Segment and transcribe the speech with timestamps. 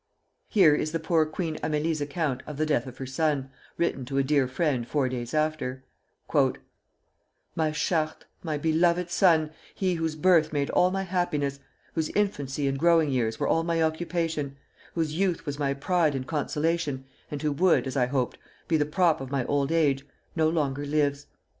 [0.47, 4.17] Here is the poor Queen Amélie's account of the death of her son, written to
[4.17, 5.83] a dear friend four days after:
[7.55, 11.59] "My Chartres, my beloved son, he whose birth made all my happiness,
[11.93, 14.57] whose infancy and growing years were all my occupation,
[14.95, 18.87] whose youth was my pride and consolation, and who would, as I hoped, be the
[18.87, 20.03] prop of my old age,
[20.35, 21.27] no longer lives.